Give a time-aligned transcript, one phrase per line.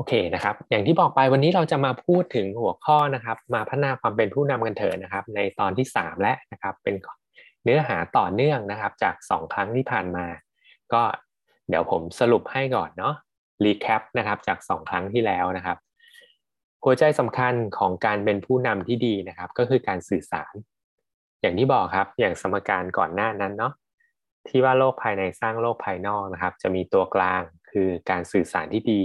[0.00, 6.94] โอเคนะครับ อย่างที่บอกไปวันนี้เราจะมาพูดถึงหัวข้อนะครับ มาพัฒนาความเป็นผู้นำกันเถอะนะครับ ในตอนที่ 3 และนะครับ เป็น
[7.64, 10.26] เนื้อหาต่อเนื่องนะครับ จาก 2 ครั้งที่ผ่านมา
[10.92, 11.02] ก็
[11.68, 13.14] เดี๋ยวผมสรุปให้ก่อนเนาะ
[13.64, 15.78] รีแคปนะครับจาก 2 ครั้งที่แล้วนะครับ
[16.84, 20.54] หัวใจสำคัญของการเป็นผู้นำที่ดีนะครับ ก็คือการสื่อสาร
[21.40, 23.72] อย่างที่บอกครับ อย่างสมการก่อนหน้านั้นเนาะ
[24.48, 29.04] ที่ว่าโลกภายในสร้างโลกภายนอกนะครับ จะมีตัวกลางคือการสื่อสารที่ดี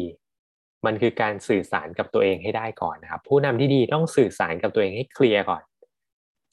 [0.86, 5.64] มันคือการสื่อสารกับตัวเองให้ได้ก่อนนะครับ ผู้นำที่ดีต้องสื่อสารกับตัวเองให้เคลียร์ก่อน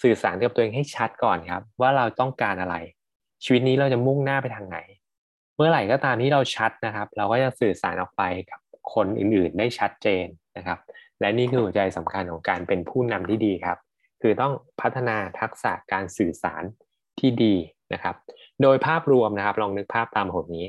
[0.03, 2.77] สื่อสารกับตัวเองให้ชัดก่อนครับ ว่าเราต้องการอะไร
[3.45, 4.79] ชีวิตนี้เราจะมุ่งหน้าไปทางไหน
[5.57, 8.61] เมื่อไหร่ก็ตามที่เราชัดนะครับ เราก็จะสื่อสารออกไปกับ
[8.95, 10.79] คนอื่นๆ ได้ชัดเจนนะครับ
[11.21, 13.79] และนี่คือหัวใจสำคัญของการเป็นผู้นำที่ดีครับ
[14.23, 16.63] คือต้องพัฒนาทักษะการสื่อสาร
[17.21, 17.55] ที่ดี
[17.93, 18.15] นะครับ
[18.63, 20.67] โดยภาพรวมนะครับ ลองนึกภาพตามผมนี้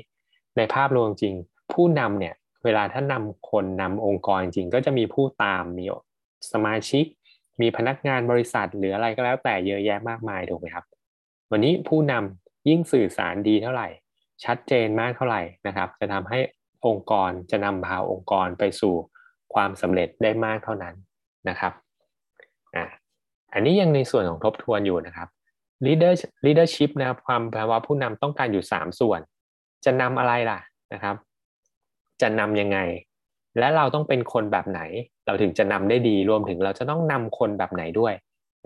[0.57, 1.35] ในภาพรวมจริง
[1.73, 5.85] ผู้นำเนี่ย เวลาถ้านำคนนำองค์กรจริงก็จะมีผู้ตามมี
[6.51, 7.05] สมาชิก
[7.61, 10.85] มีพนักงานบริษัทหรืออะไรก็แล้วแต่เยอะแยะมากมายถูกไหมครับ
[11.51, 13.87] วันนี้ผู้นำยิ่งสื่อสารดีเท่าไหร่
[14.45, 16.39] ชัดเจนมากเท่าไหร่นะครับ จะทำให้
[16.87, 18.93] องค์กรจะนำพาองค์กรไปสู่
[19.53, 20.95] ความสำเร็จได้มากเท่านั้น
[21.49, 21.73] นะครับ
[22.75, 22.85] อ่า
[23.53, 25.27] อันนี้ยังในส่วนของทบทวนอยู่นะครับ
[25.85, 26.13] leader
[26.45, 29.19] leadership นะครับความแปลว่าผู้นำต้องการอยู่ 3 ส่วน
[29.85, 30.59] จะนำอะไรล่ะ
[30.93, 31.15] นะครับ
[32.23, 32.79] จะนำยังไง
[33.59, 34.81] และเราต้องเป็นคนแบบไหน
[35.25, 38.13] เราถึงจะนำได้ดีรวมถึงเราจะต้องนำคนแบบไหนด้วย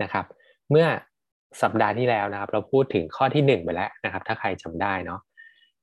[0.02, 0.24] นะครับ
[0.70, 0.86] เมื่อ
[1.62, 5.20] สัปดาห์ที่แล้วนะครับ เราพูดถึงข้อที่ 1 ไปแล้วนะครับ ถ้าใครจำได้เนาะ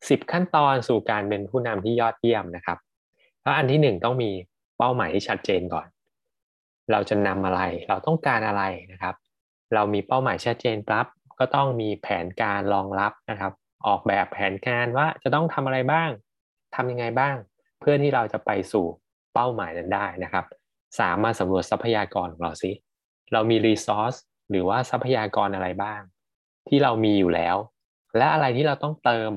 [0.09, 2.77] สิบขั้นตอนสู่การเป็นผู้นำที่ยอดเยี่ยมนะครับ
[3.41, 4.31] เพราะอันที่ 1 ต้องมี
[4.77, 5.87] เป้าหมายที่ชัดเจนก่อน
[6.91, 9.15] เราจะนำอะไร เราต้องการอะไรนะครับ
[9.73, 11.05] เรามีเป้าหมายชัดเจนปั๊บ
[11.39, 13.53] ก็ต้องมีแผนการรองรับนะครับ
[13.87, 16.09] ออกแบบแผนการว่าจะต้องทำอะไรบ้าง
[16.75, 17.35] ทำยังไงบ้าง
[17.79, 18.85] เพื่อที่เราจะไปสู่
[19.33, 20.45] เป้าหมายนั้นได้นะครับ
[20.99, 22.71] สามมาสำรวจทรัพยากรของเราสิ
[23.33, 24.15] เรามีรีซอส
[24.49, 26.01] หรือว่าทรัพยากรอะไรบ้าง
[26.67, 27.55] ที่เรามีอยู่แล้ว
[28.17, 29.31] และอะไรที่เราต้องเติม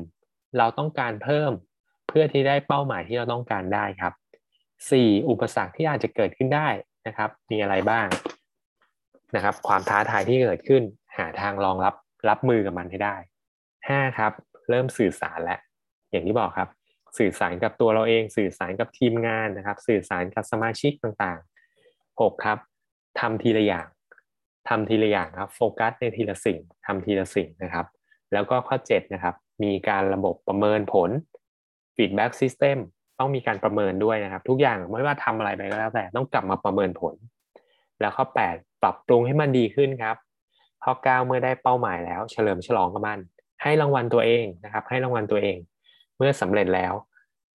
[0.59, 1.53] เราต้องการเพิ่ม
[2.09, 4.13] เพื่อที่ได้เป้าหมายที่เราต้องการได้ครับ
[4.71, 5.29] 4.
[5.29, 6.69] อุปสรรคที่อาจจะเกิดขึ้นได้
[7.07, 8.07] นะครับ มีอะไรบ้าง
[9.35, 10.83] นะครับ ความท้าทายที่เกิดขึ้น
[11.17, 11.95] หาทางรองรับ
[12.29, 13.17] รับมือกับมันให้ได้
[13.67, 14.19] 5.
[14.19, 14.33] ครับ
[14.71, 15.61] เริ่มสื่อสารแล้ว
[16.11, 16.69] อย่างที่บอกครับ
[17.19, 22.59] สื่อสารกับตัวเราเอง สื่อสารกับทีมงานนะครับ สื่อสารกับสมาชิกต่างๆ 6 ครับ
[23.21, 23.87] ทำทีละอย่าง
[24.69, 27.87] ทำทีละอย่างครับโฟกัสในทีละสิ่งทำทีละสิ่งนะครับ
[28.33, 31.11] แล้วก็ข้อ 7 นะครับ มีการระบบประเมินผล
[31.97, 32.79] feedback system
[33.19, 37.15] ต้องมีการประเมินด้วยนะครับ ทุกอย่างไม่ว่าทำอะไรไปก็แล้วแต่ต้องกลับมาประเมินผล
[38.01, 38.25] แล้วข้อ
[38.55, 40.17] 8 ปรับปรุงให้มันดีขึ้นครับ
[40.85, 43.19] ข้อ 9 เมื่อได้เป้าหมายแล้ว เฉลิมฉลองกับมัน
[43.63, 45.59] ให้รางวัลตัวเองนะครับ ให้รางวัลตัวเอง
[46.17, 46.93] เมื่อสำเร็จแล้ว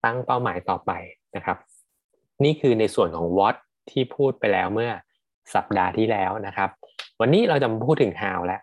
[0.05, 0.91] ตั้งเป้าหมายต่อไป
[1.35, 1.57] นะครับ
[2.43, 3.55] นี่คือในส่วนของ what
[3.91, 4.91] ที่พูดไปแล้วเมื่อ
[5.55, 6.69] สัปดาห์ที่แล้วนะครับ
[7.21, 8.61] วันนี้เราจะมาพูดถึง how แล้ว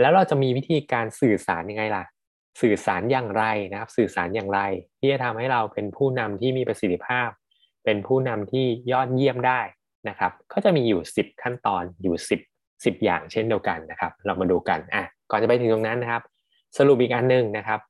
[0.00, 2.04] แล้วเราจะมีวิธีการสื่อสารยังไงล่ะ
[2.60, 4.60] สื่อสารอย่างไรนะครับ สื่อสารอย่างไร
[4.98, 7.28] ที่จะทำให้เราเป็นผู้นำที่มีประสิทธิภาพ
[7.84, 9.60] เป็นผู้นำที่ยอดเยี่ยมได้
[10.08, 12.14] นะครับ ก็จะมีอยู่ 10 ขั้นตอนอยู่
[12.48, 16.22] 10 10 อย่างเช่นเดียวกันนะครับ เรามาดูกันอะก่อนจะไปถึงตรงนั้นนะครับ
[16.78, 17.80] สรุปอีกอันหนึ่งนะครับ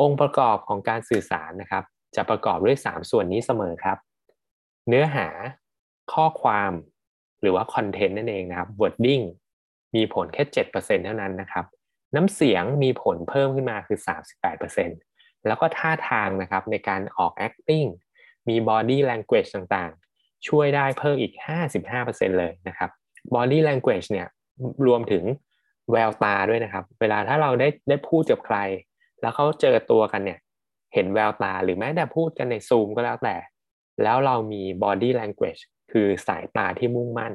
[0.00, 1.84] องค์ประกอบของการสื่อสารนะครับ
[2.16, 3.98] จะประกอบด้วย 3 ส่วนนี้เสมอครับ
[4.88, 5.26] เนื้อหา
[6.12, 6.72] ข้อความ
[7.42, 9.24] หรือว่าคอนเทนต์นั่นเองนะครับ wording
[9.96, 10.42] มีผลแค่
[10.72, 11.64] 7%เท่านั้นนะครับ
[12.14, 13.98] น้ำเสียงมีผลเพิ่มขึ้นมาคือ
[14.72, 17.88] 38%แล้วก็ท่าทางนะครับในการออก acting
[18.48, 21.32] มี body language ต่างๆ ช่วยได้เพิ่มอีก
[21.86, 22.90] 55%เลยนะครับ
[23.34, 24.26] body language เนี่ย
[24.86, 25.24] รวมถึง
[25.90, 28.58] แววตาด้วยนะครับ เวลาถ้าเราได้ได้พูดกับใคร
[29.20, 30.38] แล้วเขาเจอตัวกันเนี่ย
[30.94, 33.36] เห็นแววตาหรือแม้แต่พูดกันในซูมก็แล้วแต่
[34.02, 37.32] แล้วเรามี body language คือสายตาที่มุ่งมั่น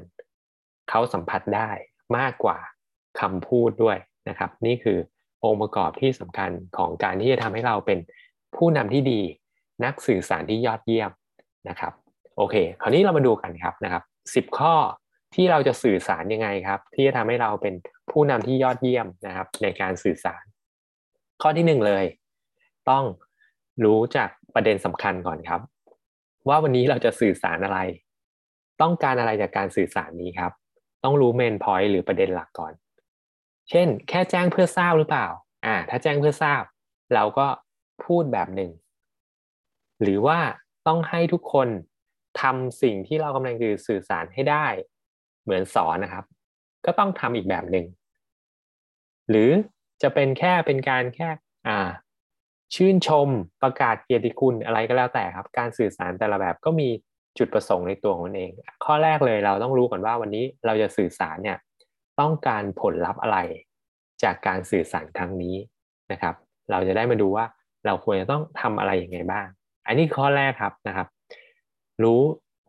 [0.90, 1.69] เขาสัมผัสได้
[2.17, 2.57] มากกว่า
[3.19, 3.97] คำพูดด้วย
[4.29, 4.97] นะครับ นี่คือ
[5.44, 8.00] องค์ประกอบที่สำคัญของการที่จะทำให้เราเป็น
[8.56, 9.22] ผู้นำที่ดี
[9.84, 11.11] นักสื่อสารที่ยอดเยี่ยม
[11.70, 11.93] นะครับ
[12.37, 14.03] โอเค คราวนี้เรามาดูกันครับนะครับ
[14.35, 14.76] สิบข้อ
[15.35, 17.73] ที่เราจะสื่อสารยังไงครับ ที่จะทำให้เราเป็น
[18.11, 20.43] ผู้นำที่ยอดเยี่ยมนะครับ ในการสื่อสาร
[21.41, 22.05] ข้อที่หนึ่งเลย
[22.90, 23.03] ต้อง
[23.84, 25.62] รู้จักประเด็นสำคัญก่อนครับ
[26.47, 27.79] ว่าวันนี้เราจะสื่อสารอะไร
[28.82, 30.52] ต้องการอะไรจากการสื่อสารนี้ครับ
[31.03, 32.74] ต้องรู้เมนพอยต์หรือประเด็นหลักก่อน
[33.70, 35.28] เช่น แค่แจ้งเพื่อทราบหรือเปล่า
[35.66, 36.62] อ่า ถ้าแจ้งเพื่อทราบ
[37.14, 37.47] เราก็
[38.06, 38.72] พูดแบบหนึ่ง
[40.02, 40.40] หรือว่า
[40.88, 41.68] ต้องให้ทุกคน
[42.41, 44.66] ทำสิ่งที่เรากำลังคือสื่อสารให้ได้
[45.44, 46.26] เหมือนสอนนะครับ
[46.85, 47.85] ก็ต้องทำอีกแบบหนึ่ง
[49.30, 49.50] หรือ
[50.02, 51.30] จะเป็นแค่เป็นการแค่
[51.68, 51.88] อ่า
[52.75, 53.28] ชื่นชม
[53.64, 56.90] ประกาศเกียรติคุณอะไรก็แล้วแต่ครับ การสื่อสารแต่ละแบบก็มี
[57.37, 58.52] จุดประสงค์ในตัวของมันเอง
[58.85, 61.58] ข้อแรกเลยเราต้องรู้ก่อนว่าวันนี้เราจะสื่อสารเนี่ย
[62.19, 63.37] ต้องการผลลัพธ์อะไร
[64.23, 65.55] จากการสื่อสารครั้งนี้
[66.11, 66.35] นะครับ
[66.72, 67.46] เราจะได้มาดูว่า
[67.85, 69.47] เราควรจะต้องทำอะไรยังไงบ้าง
[69.87, 71.08] อันนี้ข้อแรกครับนะครับ
[72.03, 72.22] รู้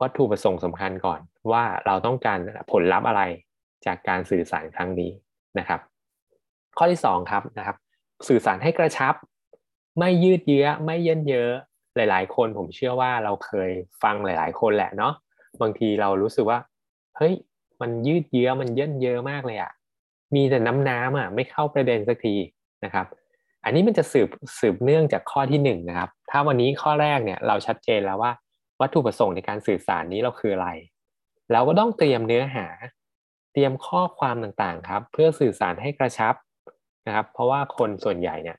[0.02, 1.20] วัตถุประสงค์สำคัญก่อน
[1.52, 2.38] ว่าเราต้องการ
[2.72, 3.22] ผลลัพธ์อะไร
[3.86, 5.10] จากการสื่อสารครั้งนี้
[5.58, 5.80] นะครับ
[6.78, 7.76] ข้อที่2ครับนะครับ
[8.28, 9.14] สื่อสารให้กระชับ
[9.98, 11.52] ไม่ยืดเยื้อไม่เยินเยอะ
[11.96, 13.70] หลาย ๆ คนผมเชื่อว่าเราเคย
[14.02, 15.14] ฟังหลาย ๆ คนแหละเนาะ
[15.60, 16.58] บางทีเรารู้สึกว่า
[17.16, 17.34] เฮ้ย
[17.80, 19.72] มันยืดเยื้อมันเยินเยอะมากเลยอะ
[20.34, 22.34] มีแต่น้ำน้ำอะไม่เข้าประเด็นสักที
[22.84, 23.06] นะครับ
[23.64, 24.28] อันนี้มันจะสืบ
[24.60, 28.32] สืบเนื่องจากข้อที่หนึ่งนะครับถ้าวันนี้ข้อแรกเนี่ยเราชัดเจนแล้วว่า
[28.80, 30.68] วัตถุประสงค์ในการสื่อสารนี้เราคืออะไร
[31.52, 32.66] เราก็ต้องเตรียมเนื้อหา
[33.52, 36.34] เตรียมข้อความต่างๆครับ เพื่อสื่อสารให้กระชับ
[37.06, 38.56] นะครับ เพราะว่าคนส่วนใหญ่เนี่ย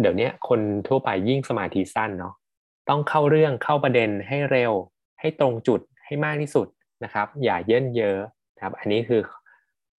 [0.00, 2.34] เดี๋ยวนี้คนทั่วไปยิ่งสมาธิสั้นเนาะ
[2.88, 4.72] ต้องเข้าเรื่องเข้าประเด็นให้เร็ว
[5.20, 6.66] ให้ตรงจุดให้มากที่สุด
[7.04, 8.18] นะครับ อย่าเยินเยอะ
[8.62, 9.20] ครับ อันนี้คือ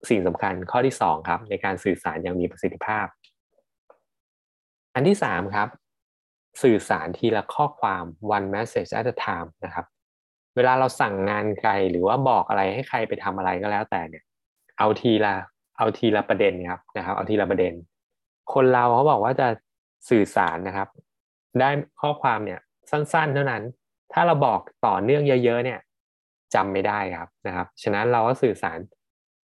[0.09, 3.05] สิ่งสำคัญข้อที่2ครับในการสื่อสารอย่างมีประสิทธิภาพ
[4.95, 5.69] อันที่3ครับ
[6.63, 8.03] สื่อสารทีละข้อความ
[8.35, 9.85] one message at a time นะครับ
[10.55, 14.23] เวลาเราสั่งงานใครหรือว่าบอกอะไรให้ใครไปทำอะไรก็แล้วแต่เนี่ย
[14.79, 15.35] เอาทีละ
[15.77, 17.73] เอาทีละประเด็นครับนะครับ เอาทีละประเด็น
[18.53, 19.47] คนเราเขาบอกว่าจะ
[20.09, 20.87] สื่อสารนะครับ
[21.59, 21.69] ได้
[22.01, 22.59] ข้อความเนี่ย
[22.91, 23.63] สั้น ๆ เท่านั้น
[24.13, 25.79] ถ้าเราบอกต่อเนื่องเยอะ ๆ เนี่ย
[26.55, 28.79] จำไม่ได้ครับนะครับ ฉะนั้นเราก็สื่อสาร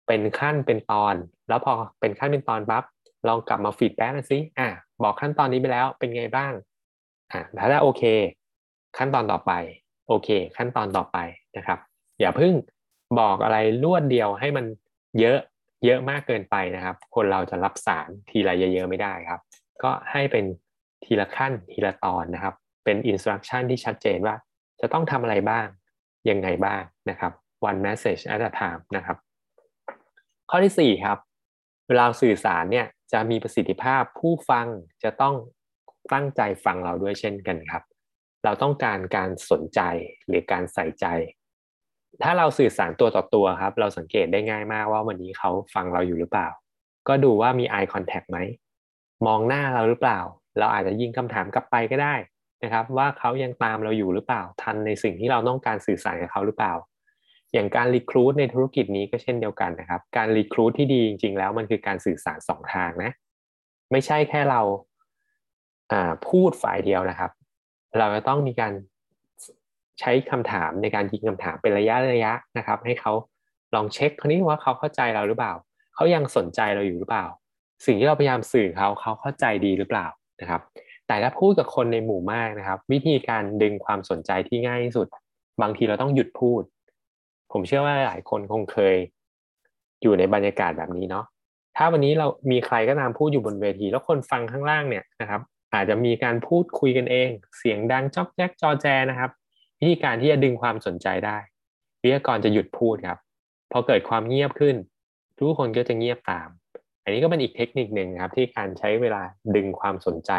[0.07, 1.15] เป็นขั้นเป็นตอน
[1.49, 2.83] แล้วพอเป็นขั้นเป็นตอนปั๊บ
[3.27, 4.67] ลองกลับมา feedback นะสิอะ
[5.03, 6.53] บอกขั้นตอนนี้ไปแล้วเป็นไงบ้าง
[7.31, 8.03] อะถ้าโอเค
[8.97, 9.51] ขั้นตอนต่อไป
[10.07, 11.17] โอเค ขั้นตอนต่อไป
[11.57, 11.79] นะครับ
[12.19, 12.53] อย่าเพิ่ง
[13.19, 14.65] บอกอะไรรวดเดียวให้มัน
[15.19, 15.39] เยอะ
[15.85, 19.39] เยอะมากเกินไปนะครับ คนเราจะรับสารทีละเยอะๆไม่ได้ครับ
[19.83, 20.45] ก็ให้เป็น
[21.03, 22.55] ทีละขั้นทีละตอนนะครับ
[22.85, 24.35] เป็นอินสตรักชั่นที่ชัดเจนว่า
[24.81, 25.65] จะต้องทำอะไรบ้าง
[26.29, 27.31] ยังไงบ้างนะครับ
[27.69, 29.17] one message at a time นะครับ
[30.49, 31.17] ข้อที่ 4 ครับ
[31.87, 34.67] เวลาสื่อสารเนี่ยจะมีประสิทธิภาพผู้ฟัง
[35.03, 35.35] จะต้อง
[36.13, 37.83] ตั้งใจฟังเราด้วยเช่นกันครับ
[38.43, 39.81] เราต้องการการสนใจ
[40.27, 41.05] หรือการใส่ใจ
[42.23, 46.47] ถ้าเราสื่อสารตัวต่อตัวครับ เราสังเกตได้ง่ายมากว่าวันนี้เขาฟังเราอยู่หรือเปล่า
[47.07, 48.37] ก็ดูว่ามี eye contact ไหม
[49.25, 50.19] มองหน้าเราหรือเปล่า
[50.59, 52.15] เราอาจจะยิงคำถามกลับไปก็ได้
[52.63, 56.73] นะครับ ว่าเขายังตามเราอยู่หรือเปล่า ทันในสิ่งที่เราต้องการสื่อสารกับเขาหรือเปล่า
[57.53, 63.11] อย่างการรีครูดในธุรกิจนี้ก็เช่นเดียวกันนะครับ การรีครูดที่ดีจริง ๆ แล้วมันคือการสื่อสารสองทางนะ
[63.91, 64.61] ไม่ใช่แค่เรา
[66.27, 67.31] พูดฝ่ายเดียวนะครับ
[67.97, 68.73] เราจะต้องมีการ
[69.99, 73.13] ใช้คำถามในการยิงคำถามเป็นระยะระยะนะครับ ให้เขา
[73.75, 75.53] ลองเช็คคนนี้ว่าเขาเข้าใจเราหรือเปล่า
[75.95, 77.25] เขายังสนใจเราอยู่หรือเปล่า
[77.85, 80.07] สิ่งที่เราพยายามสื่อเขาเขาเข้าใจดีหรือเปล่า
[80.41, 80.61] นะครับ
[81.07, 85.07] แต่ถ้าพูดกับคนในหมู่มากนะครับ วิธีการดึงความสนใจที่ง่ายที่สุด
[85.61, 86.61] บางทีเราต้องหยุดพูด
[87.51, 88.95] ผมเชื่อว่าหลายคนคงเคย
[90.01, 91.25] อยู่ในบรรยากาศแบบนี้เนาะ
[91.77, 95.41] ถ้าวันนี้เรามีใครก็ตามพูดอยู่บนเวที แล้วคนฟังข้างล่างเนี่ยนะครับ
[95.73, 99.31] อาจจะมีการพูดคุยกันเอง เสียงดังจอกแจ๊กจอแจนะครับ
[99.79, 101.37] วิธีการที่จะดึงความสนใจได้
[102.01, 103.17] วิทยากรจะหยุดพูดครับ
[103.71, 104.75] พอเกิดความเงียบขึ้น
[105.37, 106.49] ทุกคนก็จะเงียบตาม
[107.03, 109.21] อันนี้ก็เป็นอีกเทคนิคหนึ่งครับที่การใช้เวลา
[109.55, 110.31] ดึงความสนใจ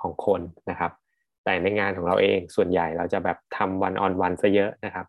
[0.00, 0.92] ของคนนะครับ
[1.44, 5.06] แต่ในงานของเราเองส่วนใหญ่เราจะแบบทำวันออนวันซะเยอะนะครับ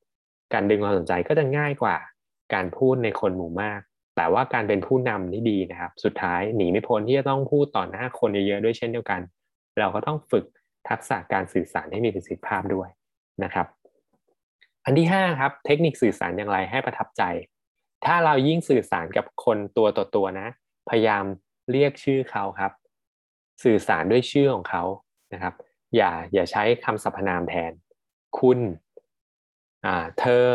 [0.53, 1.95] การดึงความสนใจก็จะง่ายกว่า
[2.53, 3.79] การพูดในคนหมู่มาก
[4.15, 9.21] แต่ว่าการเป็นผู้นำที่ดีนะครับ สุดท้ายหนีไม่พ้นที่จะต้องพูดต่อหน้าคนเยอะๆด้วยเช่นเดียวกัน
[9.79, 10.45] เราก็ต้องฝึก
[10.89, 12.89] ทักษะการสื่อสารให้มีประสิทธิภาพด้วย
[13.43, 13.67] นะครับ
[14.85, 17.23] อันที่5ครับเทคนิคสื่อสารอย่างไรให้ประทับใจ
[18.05, 20.47] ถ้าเรายิ่งสื่อสารกับคนตัวต่อตัวนะ
[20.89, 21.23] พยายาม
[21.71, 22.71] เรียกชื่อเขาครับ
[23.63, 24.83] สื่อสารด้วยชื่อของเขา
[25.33, 25.53] นะครับ
[25.95, 27.71] อย่าอย่าใช้คำสรรพนามแทน
[28.39, 28.59] คุณ
[29.85, 30.47] อ่าเธอ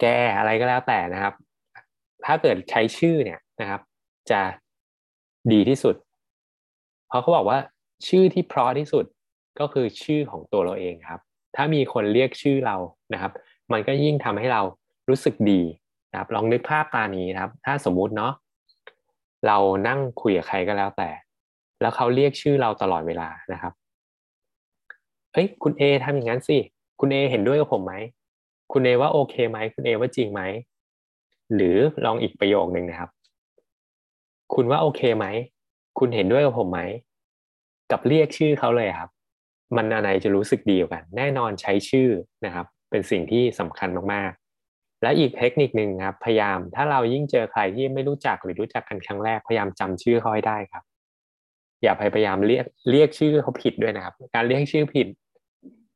[0.00, 0.06] แก
[0.38, 1.34] อะไรก็แล้วแต่นะครับ
[2.24, 3.80] ถ้าเกิดใช้ชื่อเนี่ยนะครับ
[4.30, 4.40] จะ
[5.52, 5.94] ดีที่สุด
[7.08, 7.58] เพราะเขาบอกว่า
[8.08, 9.04] ชื่อที่เพราะที่สุด
[9.60, 11.20] ก็คือชื่อของตัวเราเองครับ
[11.56, 12.76] ถ้ามีคนเรียกชื่อเรา
[13.12, 13.32] นะครับ
[13.72, 14.62] มันก็ยิ่งทำให้เรา
[15.08, 15.60] รู้สึกดี
[16.10, 18.32] นะครับ ลองนึกภาพตานี้นะครับ ถ้าสมมุติเนาะ
[19.46, 19.56] เรา
[19.88, 21.10] นั่งคุยกับใครก็แล้วแต่
[21.80, 23.72] แล้วเขาเรียกชื่อเราตลอดเวลานะครับ
[25.32, 26.58] เฮ้ยคุณเอทำอย่างนั้นสิ
[27.00, 27.94] คุณเอเห็นด้วยกับผมไหม
[28.72, 30.42] คุณเอว่าโอเคไหมคุณเอว่าจริงไหม
[31.54, 33.10] หรือลองอีกประโยคหนึ่งนะครับ
[34.54, 35.26] คุณว่าโอเคไหม
[35.98, 36.80] คุณเห็นด้วยกับผมไหม
[37.90, 39.10] กับเรียกชื่อเขาเลยครับ
[39.76, 42.08] มันอะไรจะรู้สึกดีกว่ากัน แน่นอนใช้ชื่อ
[42.44, 44.47] นะครับ เป็นสิ่งที่สำคัญมากๆ
[45.02, 50.84] และอีกเทคนิคหนึ่งครับ พยายามถ้าเรายิ่งเจอใครที่ไม่รู้จักหรือรู้จักกันครั้งแรกพยายามจำชื่อเขาให้ได้ครับ
[51.82, 55.06] อย่าพยายามเรียกเรียกชื่อเขาผิดด้วยนะครับ การเรียกชื่อผิด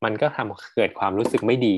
[0.05, 1.77] มันก็ทำเกิดความรู้สึกไม่ดี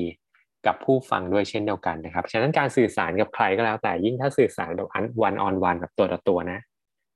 [0.67, 4.87] กับผู้ฟังด้วยเช่นเดียวกันนะครับ ฉะนั้นการสื่อสารกับใครก็แล้วแต่ยิ่งถ้าสื่อสารแบบ
[5.23, 6.59] วันออนวันแบบตัวต่อตัวนะ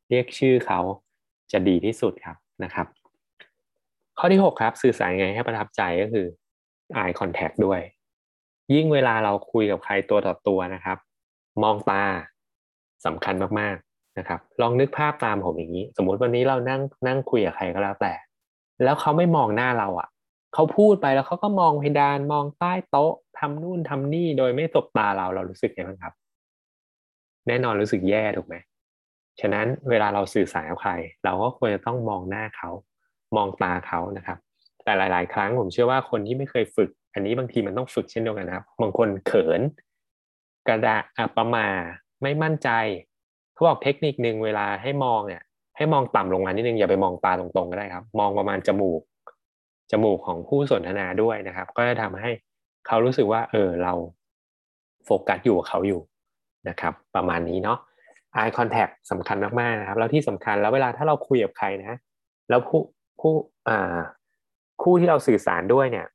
[0.10, 0.80] เรียกชื่อเขา
[1.52, 2.88] จะดีที่สุดครับนะครับ
[4.20, 6.26] ข้อที่ 6 ครับ สื่อสารไงให้ประทับใจก็คือ
[7.02, 7.82] eye contact ด้วย
[8.74, 10.98] ยิ่งเวลาเราคุยกับใครตัวต่อตัวนะครับ
[11.64, 12.04] มองตา
[13.06, 18.14] สำคัญมากๆนะครับ ลองนึกภาพตามผมอย่างนี้ สมมุติวันนี้เรานั่งนั่งคุยกับใครก็แล้วแต่
[18.84, 20.10] แล้วเขาไม่มองหน้าเราอะ่ะ
[20.54, 26.14] เขาพูดไปแล้วเขาก็มองเพดานมองใต้โต๊ะทำนู่นทำนี่โดยไม่สบตาเราเรารู้สึกยังไงบ้างครับ
[27.48, 28.56] แน่นอนรู้สึกแย่ถูกไหม
[29.42, 30.92] ฉะนั้นเวลาเราสื่อสารกับใคร
[31.24, 32.70] เราก็ควรจะต้องมองหน้าเขา
[33.36, 34.38] มองตาเขานะครับ
[34.84, 39.62] แต่หลาย ๆ ครั้งผมเชื่อว่าคนที่ไม่เคยฝึก อันนี้บางทีมันต้องฝึกเช่นเดียวกันนะครับ บางคนเขิน
[40.68, 41.68] กระดาอัปมา
[42.22, 42.70] ไม่มั่นใจ
[43.54, 45.44] เขาบอกเทคนิคหนึ่งเวลาให้มองเนี่ย
[45.78, 49.02] ให้มองต่ำลงมานิดนึงอย่าไปมองตาตรงๆก็ได้ครับ มองประมาณจมูก
[49.92, 52.32] จมูกของผู้สนทนาด้วยนะครับ ก็จะทำให้
[52.88, 53.94] เขารู้สึกว่า เออเรา
[55.06, 56.02] โฟกัสอยู่กับเขาอยู่
[56.70, 57.78] นะครับ ประมาณนี้เนาะ
[58.36, 61.98] eye contact สำคัญมากๆนะครับ แล้วที่สำคัญแล้วเวลาถ้าเราคุยกับใครนะ
[62.50, 62.82] แล้วผู้
[63.20, 63.34] ผู้
[63.68, 63.98] อ่า
[64.84, 66.08] คู่ที่เราสื่อสารด้วยเนี่ย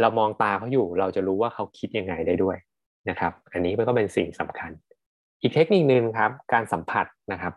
[0.00, 2.56] เรามองตาเขาอยู่เราจะรู้ว่าเขาคิดยังไงได้ด้วย
[3.08, 4.70] นะครับ อันนี้มันก็เป็นสิ่งสำคัญ
[5.40, 7.52] อีกเทคนิคนึงครับการสัมผัสนะครับ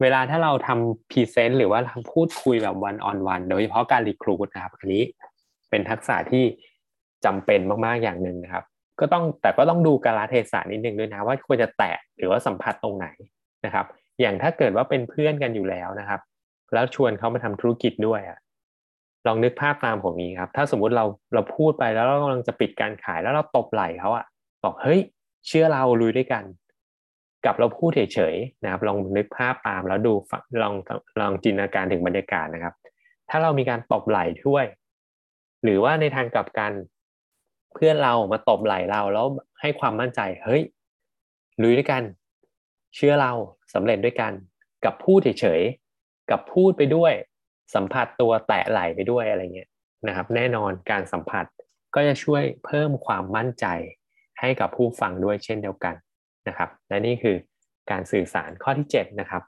[0.00, 5.02] เวลาถ้าเราทำ present หรือว่าทำพูดคุยแบบ one on one โดยเฉพาะการ recruit นะครับอันนี้
[5.70, 6.44] เป็นทักษะที่
[7.24, 8.64] จำเป็นมากๆอย่างหนึ่งนะครับ
[9.00, 13.08] ก็ต้องแต่ก็ต้องดูกาลเทศะนิดนึงด้วยนะว่าควรจะแตะหรือว่าสัมผัสตรงไหน
[13.64, 13.86] นะครับ
[14.20, 16.20] อย่างถ้าเกิดว่าเป็นเพื่อนกันอยู่แล้วนะครับ
[16.74, 18.38] แล้วชวนเขามาทำธุรกิจด้วยอะ
[19.26, 21.04] ลองนึกภาพตามผมนี้ครับ ถ้าสมมุติเรา
[21.34, 24.24] เราพูดไปแล้วเรากำลังจะปิดการขายแล้วเราตบไหล่เขาอะ
[24.64, 25.00] บอกเฮ้ย
[25.46, 26.44] เชื่อเราลุยด้วยกัน
[27.46, 30.14] กับเราพูดเฉยๆนะครับ ลองนึกภาพตามแล้วดู
[30.62, 30.74] ลอง
[31.20, 32.74] ลองจินตนาการถึงบรรยากาศนะครับ
[33.30, 34.64] ถ้าเรามีการตบไหล่ด้วย
[35.64, 36.72] หรือว่าในทางกลับกัน
[37.74, 39.26] เพื่อนเรามาตบไหล่เราแล้ว
[39.60, 40.62] ให้ความมั่นใจเฮ้ย
[41.62, 42.02] ลุยด้วยกัน
[42.94, 43.32] เชื่อเรา
[43.74, 44.32] สำเร็จด้วยกัน
[44.84, 47.12] กับพูดเฉยๆกับพูดไปด้วย
[47.74, 49.68] สัมผัสตัวแตะไหล่ไปด้วยอะไรเงี้ย
[50.06, 51.44] นะครับ แน่นอนการสัมผัส
[51.94, 53.66] ก็จะช่วยเพิ่มความมั่นใจ
[54.40, 55.94] ให้กับผู้ฟังด้วยเช่นเดียวกัน
[56.48, 57.36] นะครับ และนี่คือ
[57.90, 59.42] การสื่อสารข้อที่7นะครับ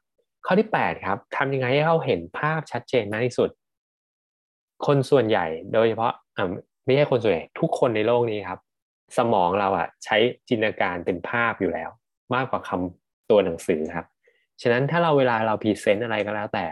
[0.46, 3.50] ข้อที่8ครับทำยังไงให้เขาเห็นภาพชัดเจนมากที่สุด
[4.86, 6.12] คนส่วนใหญ่โดยเฉพาะ
[6.84, 8.60] ไม่ใช่คนส่วนใหญ่ทุกคนในโลกนี้ครับ
[9.18, 10.16] สมองเราอะใช้
[10.48, 11.90] จินตนาการเป็นภาพอยู่แล้ว
[12.34, 14.06] มากกว่าคำตัวหนังสือครับ
[14.62, 16.64] ฉะนั้นถ้าเราเวลาเรา present อะไรก็แล้วแต่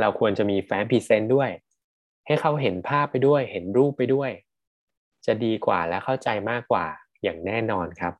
[0.00, 1.50] เราควรจะมีแฟ้ม present ด้วย
[2.26, 4.30] ให้เขาเห็นภาพไปด้วย เห็นรูปไปด้วย
[5.26, 6.86] จะดีกว่าและเข้าใจมากกว่า
[7.22, 8.14] อย่างแน่นอนครับ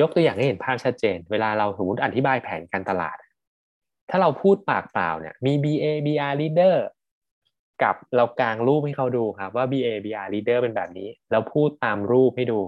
[0.00, 3.16] ยกตัวอย่างให้เห็นภาพชัดเจน เวลาเราสมมติอธิบายแผนการตลาด
[4.10, 6.76] ถ้าเราพูดปากเปล่าเนี่ยมี BA BR leader
[7.82, 12.60] กับเรากางรูปให้เขาดูครับว่า BA BR leader เป็นแบบนี้ แล้วพูดตามรูปให้ดู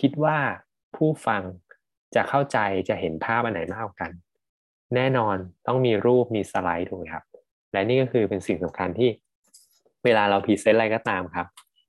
[0.00, 0.38] คิดว่า
[0.96, 1.42] ผู้ฟัง
[2.14, 2.58] จะเข้าใจ
[2.88, 4.12] จะเห็นภาพอันไหนมากกว่ากัน
[4.94, 5.36] แน่นอน
[5.66, 7.24] ต้องมีรูปมีสไลด์ถูกไหมครับ
[7.72, 9.10] และนี่ก็คือเป็นสิ่งสำคัญที่
[10.04, 11.46] เวลาเรา present อะไรก็ตามครับ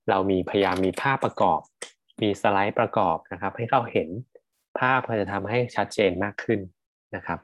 [0.09, 1.59] เรามีพยายามมีภาพประกอบ
[2.21, 4.09] มีสไลด์ประกอบนะครับ ให้เขาเห็น
[4.79, 6.59] ภาพก็จะทำให้ชัดเจนมากขึ้น
[7.15, 7.39] นะครับ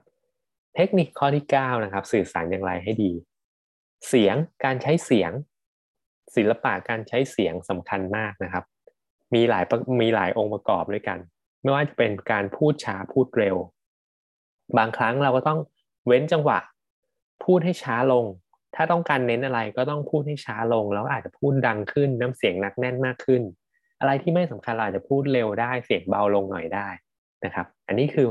[0.75, 3.12] เทคนิคข้อที่9นะครับ สื่อสารอย่างไรให้ดี
[4.08, 5.31] เสียงการใช้เสียง
[6.36, 8.65] ศิลปะการใช้เสียงสำคัญมากนะครับ
[9.34, 9.63] มีหลาย
[10.01, 11.19] มีหลายองค์ประกอบด้วยกัน
[11.62, 13.55] ไม่ว่าจะเป็นการพูดช้าพูดเร็ว
[14.77, 15.60] บางครั้งเราก็ต้อง
[16.08, 16.60] เว้นจังหวะ
[17.46, 18.25] พูดให้ช้าลง
[18.75, 23.41] ถ้าต้องการเน้นอะไรก็ต้องพูดให้ช้าลง แล้วอาจจะพูดดังขึ้นน้ำเสียงนักแน่นมากขึ้น
[24.00, 26.88] อะไรที่ไม่สำคัญเราอาจจะพูดเร็วได้เสียงเบาลงหน่อยได้
[27.46, 28.27] นะครับ อันนี้คือ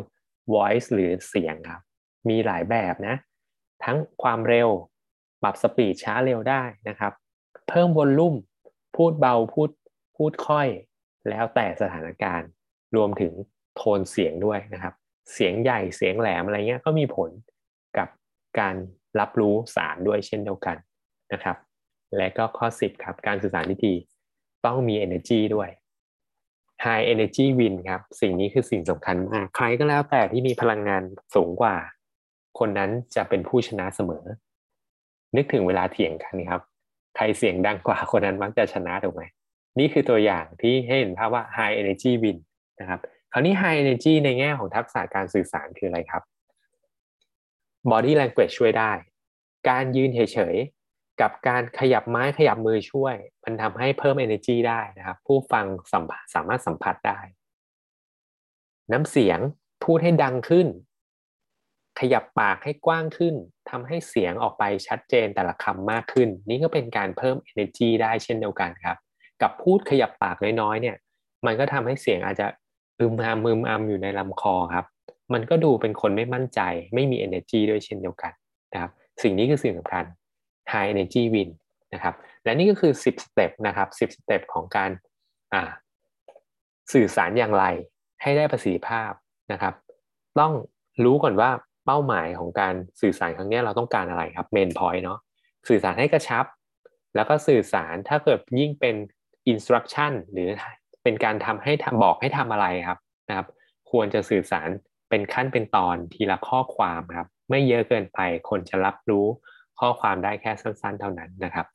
[0.55, 1.81] voice หรือเสียงครับ
[2.29, 3.17] มีหลายแบบนะ
[3.85, 4.69] ทั้งความเร็ว
[5.43, 7.13] ปรับสปีดช้าเร็วได้นะครับ
[7.69, 8.35] เพิ่มวอลลุ่ม
[8.97, 9.71] พูดเบาพูด
[10.17, 10.69] พูดค่อย
[11.29, 12.49] แล้วแต่สถานการณ์
[12.97, 13.33] รวมถึง
[13.77, 14.95] โทนเสียงด้วยนะครับ
[15.33, 17.31] เสียงใหญ่เสียงแหลมอะไรเงี้ยก็มีผล
[17.99, 18.09] กับ
[18.59, 18.77] การ
[19.21, 20.77] รับรู้สารด้วยเช่นเดียวกัน
[21.33, 21.57] นะครับ
[22.17, 23.95] และก็ข้อ 10 ครับ การสื่อสารที่ดี
[24.67, 25.71] ต้องมี energy ด้วย
[26.85, 31.03] high energy win ครับ สิ่งนี้คือสิ่งสำคัญมาก ใครก็แล้วแต่ที่มีพลังงาน
[31.35, 31.77] สูงกว่า
[32.59, 34.25] คนนั้นจะเป็นผู้ชนะเสมอ
[35.37, 36.61] นึกถึงเวลาเถียงกันครับ
[37.17, 39.23] ใครเสียงดังกว่าคนนั้นมักจะชนะถูกไหม
[39.79, 42.39] นี่คือตัวอย่างที่ให้เห็นภาพว่า high energy win
[42.81, 43.01] นะครับ
[43.33, 46.23] คราวนี้ high energy ในแง่ของทักษะการสื่อสารคืออะไรครับ
[47.91, 48.93] body language ช่วยได้
[49.69, 50.21] การยืนเฉ
[50.55, 57.21] ยๆกับการขยับไม้ขยับมือช่วย มันทำให้เพิ่ม energy ได้นะครับ ผู้ฟังสัมผัสสามารถสัมผัสได้
[58.93, 59.39] น้ำเสียง
[59.85, 60.69] พูดให้ดังขึ้น
[62.01, 63.35] ขยับปากให้กว้างขึ้น
[63.71, 68.99] ทำให้เสียงออกไปชัดเจนแต่ละคำมากขึ้น นี่ก็เป็นการเพิ่ม energy ได้เช่นเดียวกันครับ
[69.43, 70.97] กับพูดขยับปากน้อยๆเนี่ย
[71.47, 72.47] มันก็ทำให้เสียงอาจจะ
[73.01, 74.85] อึมอามอึมอามอยู่ในลำคอครับ
[75.33, 76.61] มันก็ดูเป็นคนไม่มั่นใจ
[76.95, 78.33] ไม่มี energy ด้วยเช่นเดียวกัน
[78.73, 80.05] นะครับ สิ่งนี้คือสิ่งสำคัญ
[80.73, 81.51] high energy win
[81.95, 84.91] นะครับ และนี่ก็คือ 10สเต็ปนะครับ 10สเต็ปของการ
[86.93, 87.65] สื่อสารอย่างไร
[88.23, 89.11] ให้ได้ประสิทธิภาพ
[89.53, 89.75] นะครับ
[90.41, 90.53] ต้อง
[91.05, 91.51] รู้ก่อนว่า
[91.87, 95.19] เป้าหมายของการสื่อสารครั้งนี้เราต้องการอะไรครับ main point เนาะ
[95.69, 96.45] สื่อสารให้กระชับ
[97.15, 98.97] แล้วก็สื่อสารถ้าเกิดยิ่งเป็น
[99.53, 100.49] instruction หรือ
[101.03, 101.73] เป็นการทำให้
[102.03, 102.99] บอกให้ทำอะไรครับ
[103.29, 103.47] นะครับ
[103.91, 104.69] ควรจะสื่อสาร
[105.11, 109.27] เป็นขั้นเป็นตอนทีละข้อความครับ ไม่เยอะเกินไป คนจะรับรู้
[109.79, 111.67] ข้อความได้แค่สั้น ๆ เท่านั้นนะครับ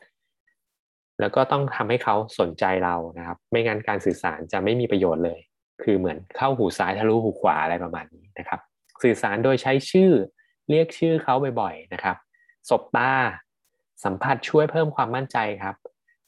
[1.20, 5.40] แล้วก็ต้องทำให้เขาสนใจเรานะครับ ไม่งั้นการสื่อสารจะไม่มีประโยชน์เลย
[5.84, 8.60] คือเหมือนเข้าหูซ้ายทะลุหูขวาอะไรประมาณนี้นะครับ
[9.04, 10.12] สื่อสารโดยใช้ชื่อ
[10.70, 12.18] เรียกชื่อเขาบ่อยๆนะครับ
[12.70, 13.12] สบตา
[14.04, 15.76] สัมผัสช่วยเพิ่มความมั่นใจครับ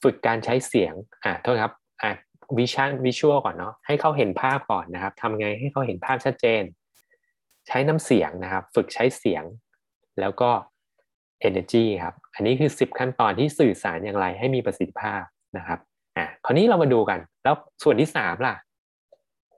[0.03, 2.11] ฝึกการใช้เสียงอ่าโทษครับอ่า
[2.57, 6.63] วิชั่นวิชวลก่อนเนาะให้เขาเห็นภาพก่อนนะครับทำไงให้เขาเห็นภาพชัดเจน
[7.67, 9.43] ใช้น้ำเสียงนะครับ ฝึกใช้เสียง
[10.19, 10.49] แล้วก็
[11.47, 15.23] energy ครับ อันนี้คือ 10 ขั้นตอนที่สื่อสารอย่างไรให้มีประสิทธิภาพ
[15.57, 15.79] นะครับ
[16.17, 18.55] อ่าคราวนี้เรามาดูกัน แล้วส่วนที่สามล่ะ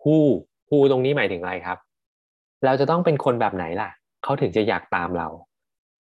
[0.02, 0.18] who
[0.70, 1.78] who ตรงนี้หมายถึงอะไรครับ
[2.66, 3.90] เราจะต้องเป็นคนแบบไหนล่ะ
[4.24, 5.28] เขาถึงจะอยากตามเรา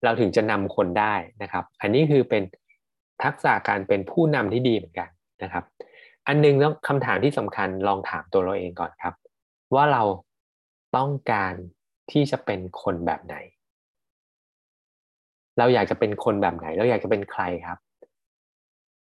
[0.03, 2.43] เราถึงจะนำคนได้นะครับ อันนี้คือเป็น
[3.23, 5.09] ทักษะการเป็นผู้นำที่ดีเหมือนกัน
[5.43, 5.63] นะครับ
[6.27, 9.13] อันนึงแล้วคำถามที่สำคัญลองถามตัวเราเองก่อนครับ
[9.75, 10.03] ว่าเรา
[10.97, 11.53] ต้องการ
[12.11, 13.35] ที่จะเป็นคนแบบไหน
[15.57, 17.79] เราอยากจะเป็นคนแบบไหน เราอยากจะเป็นใครครับ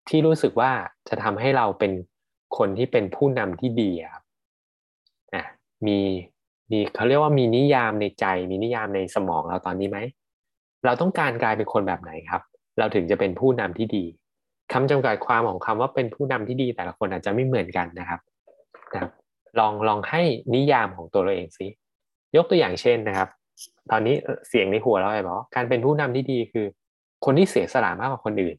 [0.09, 0.71] ที่รู้สึกว่า
[1.09, 1.93] จะทำให้เราเป็น
[2.59, 4.25] คนที่เป็นผู้นำที่ดีครับ
[5.35, 5.45] อะ
[5.87, 5.99] มี
[6.71, 9.99] มีเขาเรียกว่ามีนิยามในใจ มีนิยามในสมองเราตอนนี้ไหม
[10.85, 12.43] เราต้องการกลายเป็นคนแบบไหนครับ
[12.79, 14.05] เราถึงจะเป็นผู้นำที่ดี
[14.73, 18.21] คำจำกัดความของคำว่าเป็นผู้นำที่ดีแต่ละคนอาจจะไม่เหมือนกันนะครับ
[18.95, 19.11] นะ
[19.59, 20.23] ลองลองให้
[20.55, 21.67] นิยามของตัวเราเองสิ
[22.37, 23.29] ยกตัวอย่างเช่นนะครับ
[23.91, 24.15] ตอนนี้
[24.49, 26.67] เสียงในหัวเราไอ้บอกการเป็นผู้นำที่ดีคือ
[27.25, 28.57] คนที่เสียสละมากกว่าคนอื่น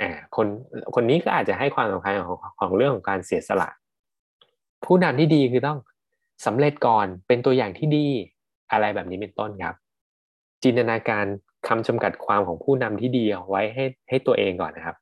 [0.00, 0.46] อ่าคน
[0.94, 3.68] คนนี้ก็อาจจะให้ความสำคัญของของเรื่องของการเสียสละ
[4.84, 5.78] ผู้นำที่ดีคือต้อง
[6.46, 8.06] สำเร็จก่อนเป็นตัวอย่างที่ดี
[8.72, 9.74] อะไรแบบนี้เป็นต้นครับ
[10.62, 11.24] จินตนาการ
[11.68, 14.96] คำจำกัดความของผู้นำที่ดีเอาไว้ให้ให้ตัวเองก่อนนะครับ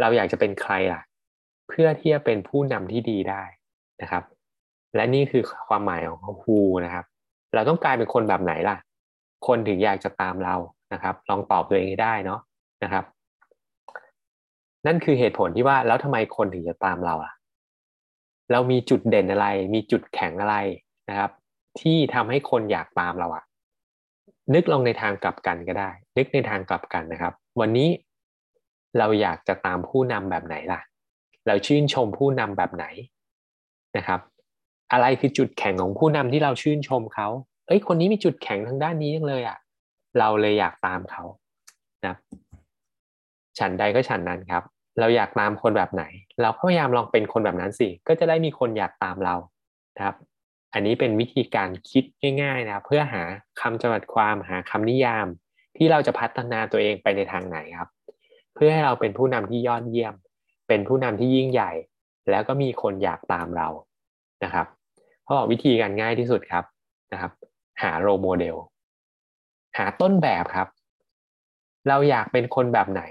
[0.00, 1.00] เราอยากจะเป็นใครล่ะ
[1.68, 3.42] เพื่อที่จะเป็นผู้นำที่ดีได้
[4.02, 4.24] นะครับ
[4.96, 7.04] และนี่คือความหมายของฮูนะครับ
[7.54, 8.76] เราต้องกลายเป็นคนแบบไหนล่ะ
[9.46, 10.54] คนถึงอยากจะตามเรา
[10.92, 12.40] นะครับ ลองตอบตัวเองให้ได้เนาะ
[12.84, 13.04] นะครับ
[14.86, 17.32] นั่นคือเหตุผลที่ว่าแล้วทำไมคนถึงจะตามเราอะ
[18.52, 20.56] เรามีจุดเด่นอะไร มีจุดแข็งอะไร
[21.08, 21.30] นะครับ
[21.80, 23.44] ที่ทำให้คนอยากตามเราอะ
[24.54, 27.88] นึกลองในทางกลับกันก็ได้ นึกในทางกลับกันนะครับ วันนี้
[28.98, 30.80] เราอยากจะตามผู้นำแบบไหนล่ะ
[31.46, 32.84] เราชื่นชมผู้นำแบบไหน
[33.96, 34.20] นะครับ
[34.92, 37.28] อะไรคือจุดแข็งของผู้นำที่เราชื่นชมเขา
[37.66, 39.58] เอ้ยคนนี้มีจุดแข็งทางด้านนี้ยังเลยอะ
[40.18, 41.22] เราเลยอยากตามเขา
[42.06, 42.14] นะ
[43.58, 44.62] ฉันใดก็ฉันนั้นครับ
[45.00, 46.04] เราอยากตามคนแบบไหน
[46.40, 49.34] เราพยายามลองเป็นคนแบบนั้นสิ ก็จะได้มีคนอยากตามเรา
[50.04, 50.16] ครับ
[50.72, 52.04] อันนี้เป็นวิธีการคิด
[52.42, 53.22] ง่าย ๆ นะ เพื่อหา
[53.60, 55.26] คำจำกัดความหาคำนิยาม
[55.76, 57.88] ที่เราจะพัฒนาตัวเองไปในทางไหนครับ
[58.54, 60.14] เพื่อให้เราเป็นผู้นำที่ยอดเยี่ยม
[60.68, 61.72] เป็นผู้นำที่ยิ่งใหญ่
[62.30, 63.68] แล้วก็มีคนอยากตามเรา
[64.44, 64.66] นะครับ
[65.24, 66.64] เพราะวิธีการง่ายที่สุดครับ
[67.12, 67.32] นะครับ
[67.82, 68.56] หาโรโมเดล
[69.78, 70.68] หาต้นแบบครับ
[71.88, 73.02] เราอยากเป็นคนแบบไหน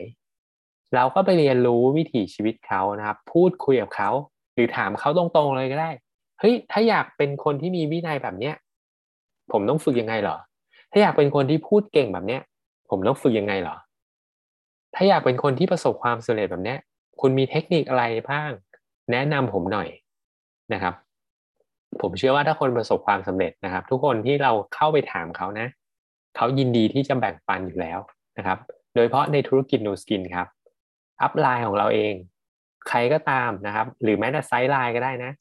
[0.95, 4.09] เราก็ไปเรียนรู้วิถีชีวิตเขานะครับ พูดคุยกับเขา
[4.53, 5.91] หรือถามเขาตรงๆเลยก็ได้
[6.39, 8.55] เฮ้ยถ้าอยากเป็นคนที่มีวินัยแบบเนี้ย
[9.51, 10.37] ผมต้องฝึกยังไงเหรอ
[10.91, 12.41] ถ้าอยากเป็นคนที่พูดเก่งแบบเนี้ย
[12.89, 13.75] ผมต้องฝึกยังไงเหรอ
[14.95, 16.79] ถ้าอยากเป็นคนที่ประสบความสำเร็จแบบเนี้ย
[17.21, 18.51] คุณมีเทคนิคอะไรบ้าง
[19.11, 19.89] แนะนำผมหน่อย
[20.73, 20.93] นะครับ
[22.01, 25.67] ผมเชื่อว่าถ้าคนประสบความสำเร็จนะครับ ทุกคนที่เราเข้าไปถามเขานะ
[26.35, 27.99] เขายินดีที่จะแบ่งปันอยู่แล้ว
[28.37, 28.57] นะครับ
[28.93, 30.47] โดยเฉพาะในธุรกิจ Nu Skin ครับ
[31.21, 32.13] upline ของเราเอง
[32.89, 35.31] ใครก็ตามนะครับ หรือแม้แต่ sideline ก็ได้นะ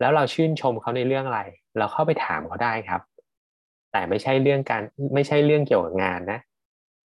[0.00, 1.40] แล้วเราชื่นชมเขาในเรื่องอะไร
[1.78, 3.00] เราเข้าไปถามเขาได้ครับ
[3.92, 4.82] แต่ไม่ใช่เรื่องการ
[5.14, 6.38] ไม่ใช่เรื่องเกี่ยวกับงานนะ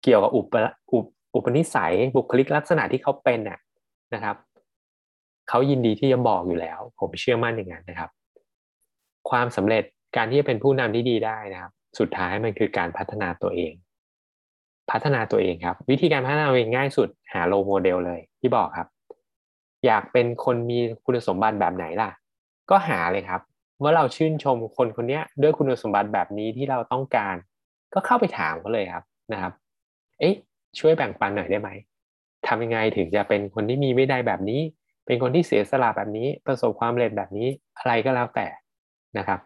[0.04, 0.56] เกี่ยวกับอุป
[0.94, 1.06] อุป
[1.36, 3.60] อุปนิสัยบุคลิกลักษณะที่เขาเป็นน่ะ
[4.14, 4.36] นะครับ
[5.50, 8.10] เขายินดีที่จะบอกอยู่แล้ว ผมเชื่อมั่นอย่างนั้นนะครับ
[9.30, 9.84] ความสำเร็จ
[10.16, 13.74] การที่จะเป็นผู้นำที่ดีได้นะครับ สุดท้ายมันคือการพัฒนาตัวเอง
[14.92, 18.88] พัฒนาตัวเองครับ วิธีการพัฒนาตัวเองง่ายสุดหา role model เลยที่บอกครับ
[19.86, 22.12] อยากเป็นคนมีคุณสมบัติแบบไหนล่ะ
[22.70, 23.42] ก็หาเลยครับ
[23.82, 27.36] ว่าเราชื่นชมคนคนนี้ด้วยคุณสมบัติแบบนี้ที่เราต้องการ
[27.94, 29.54] ก็เข้าไปถามเขาเลยครับนะครับ
[30.20, 30.36] เอ๊ะ
[30.80, 31.70] ช่วยแบ่งปันหน่อยได้ไหม
[32.48, 34.62] ทำยังไงถึงจะเป็นคนที่มีวินัยแบบนี้
[35.06, 38.48] เป็นคนที่เสียสละแบบนี้ ประสบความสำเร็จแบบนี้อะไรก็แล้วแต่
[39.18, 39.40] นะครับ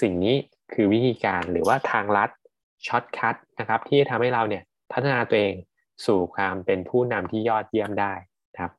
[0.00, 0.36] สิ่งนี้
[0.72, 2.30] คือวิธีการหรือว่าทางลัด
[2.86, 5.54] shortcut นะครับที่จะทำให้เราเนี่ยพัฒนาตัวเอง
[6.06, 8.12] สู่ความเป็นผู้นำที่ยอดเยี่ยมได้
[8.52, 8.72] นะครับ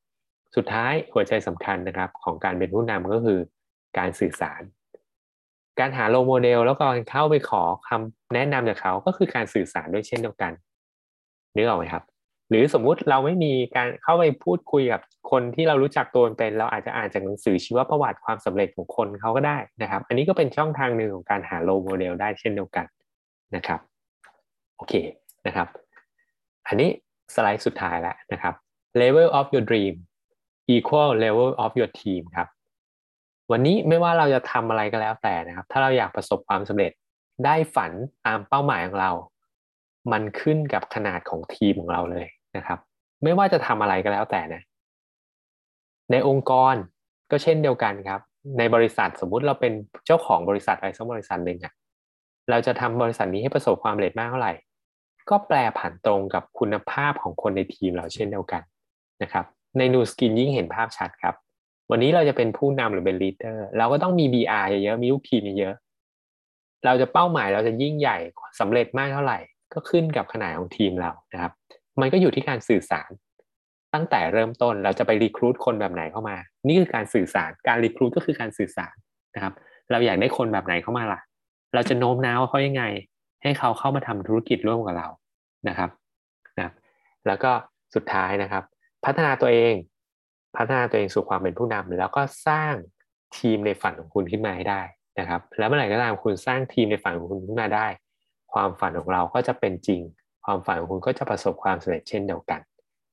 [0.56, 3.39] สุดท้ายหัวใจสำคัญนะครับของการเป็นผู้นำก็คือ
[3.98, 4.62] การสื่อสาร
[5.80, 10.52] การหา role model แล้วก็เข้าไปขอคำแนะนำจากเขาก็คือการสื่อสารด้วยเช่นเดียวกัน
[11.56, 12.04] นึกออกไหมครับ
[12.49, 22.85] หรือสมมุติเราไม่มีการเข้าไปพูดคุยกับคนที่เรารู้จักตัวเป็น เราอาจจะอ่านจากหนังสือชีวประวัติความสำเร็จของคนเขาก็ได้นะครับ อันนี้ก็เป็นช่องทางหนึ่งของการหา role model ได้เช่นเดียวกัน
[23.55, 23.79] นะครับ
[24.77, 24.93] โอเค
[25.45, 25.67] นะครับ
[26.67, 26.89] อันนี้
[27.35, 28.53] สไลด์สุดท้ายแล้วนะครับ
[29.01, 29.93] level of your dream
[30.73, 32.47] equal level of your team ครับ
[33.51, 36.91] วันนี้ไม่ว่าเราจะทำอะไรก็แล้วแต่นะครับ ถ้าเราอยากประสบความสำเร็จ
[37.45, 37.91] ได้ฝัน
[38.25, 39.12] ตามเป้าหมายของเรา
[40.12, 42.79] มันขึ้นกับขนาดของทีมของเราเลย นะครับ
[43.23, 44.62] ไม่ว่าจะทำอะไรก็แล้วแต่นะ
[46.12, 46.75] ในองค์กร
[47.31, 48.21] ก็เช่นเดียวกันครับ
[48.57, 49.73] ในบริษัทสมมุติเราเป็น
[50.05, 51.73] เจ้าของบริษัทอะไรสักบริษัทหนึ่งอะ
[52.49, 54.53] เราจะทำบริษัทนี้ให้ประสบความสำเร็จมากเท่าไหร่
[55.29, 58.62] ก็แปลผันตรงกับคุณภาพของคนในทีมเราเช่นเดียวกัน
[59.23, 59.45] นะครับ
[59.77, 61.35] ใน Nu Skin ยิ่งเห็นภาพชัดครับ
[61.91, 65.75] วันนี้เราจะเป็นผู้นำหรือเป็น leader เราก็ต้องมี BR เยอะๆมีลูกทีมเยอะ
[66.85, 68.17] เราจะเป้าหมายเราจะยิ่งใหญ่
[68.59, 69.39] สำเร็จมากเท่าไหร่
[69.73, 71.51] ก็ขึ้นกับขนาดของทีมเรานะครับ
[72.02, 73.10] มันก็อยู่ที่การสื่อสาร
[73.93, 76.36] ตั้งแต่เริ่มต้นเราจะไปรีครูดคนแบบไหนเข้ามา
[76.67, 78.95] นี่คือการสื่อสารการรีครูดก็คือการสื่อสาร
[79.36, 79.54] นะครับ
[79.91, 81.19] เราอยากได้คนแบบไหนเข้ามาล่ะ
[81.73, 82.84] เราจะโน้มน้าวเขายังไง
[83.43, 85.08] ให้เขาเข้ามาทำธุรกิจร่วมกับเรา
[85.67, 85.89] นะครับ
[86.60, 86.69] นะ
[87.28, 87.52] แล้วก็
[87.95, 88.63] สุดท้ายนะครับ
[89.06, 89.73] พัฒนาตัวเอง
[90.56, 92.73] พัฒนาตัวเองสู่ความเป็นผู้นำแล้วก็สร้าง
[93.38, 94.82] ทีมในฝันของคุณขึ้นมาให้ได้
[95.19, 97.88] นะครับ แล้วเมื่อไหร่ก็ตามคุณสร้างทีมในฝันของคุณขึ้นมาได้
[98.54, 100.02] ความฝันของเราก็จะเป็นจริง
[100.49, 102.62] ความฝันของคุณก็จะประสบความสำเร็จเช่นเดียวกัน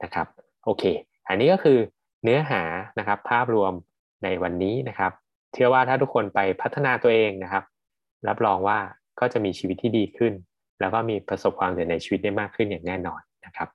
[0.03, 0.27] นะครับ
[0.65, 0.85] โอเค
[1.29, 1.79] อันนี้ก็คือ
[2.23, 2.63] เนื้อหา
[2.99, 3.73] นะครับภาพรวม
[4.25, 5.13] ในวันนี้นะครับ
[5.53, 7.65] เชื่อว่าถ้าทุกคนไปพัฒนาตัวเองนะครับ
[8.29, 8.79] รับรองว่า
[9.21, 10.33] ก็จะมีชีวิตที่ดีขึ้น
[10.81, 13.69] แล้วก็มีประสบความสำเร็จในชีวิตได้มากขึ้นอย่างแน่นอนนะครับ